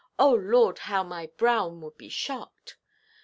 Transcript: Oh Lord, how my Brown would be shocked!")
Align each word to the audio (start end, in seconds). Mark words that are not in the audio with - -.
Oh 0.17 0.31
Lord, 0.33 0.79
how 0.79 1.03
my 1.03 1.27
Brown 1.27 1.79
would 1.81 1.95
be 1.95 2.09
shocked!") 2.09 2.75